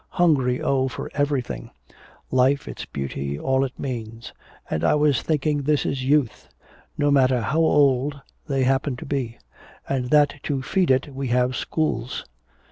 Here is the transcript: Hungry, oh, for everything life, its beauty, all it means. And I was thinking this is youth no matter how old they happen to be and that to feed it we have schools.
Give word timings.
Hungry, 0.17 0.59
oh, 0.59 0.87
for 0.87 1.11
everything 1.13 1.69
life, 2.31 2.67
its 2.67 2.85
beauty, 2.85 3.37
all 3.37 3.63
it 3.63 3.77
means. 3.77 4.33
And 4.67 4.83
I 4.83 4.95
was 4.95 5.21
thinking 5.21 5.61
this 5.61 5.85
is 5.85 6.03
youth 6.03 6.49
no 6.97 7.11
matter 7.11 7.39
how 7.39 7.59
old 7.59 8.19
they 8.47 8.63
happen 8.63 8.95
to 8.95 9.05
be 9.05 9.37
and 9.87 10.09
that 10.09 10.39
to 10.41 10.63
feed 10.63 10.89
it 10.89 11.13
we 11.13 11.27
have 11.27 11.55
schools. 11.55 12.25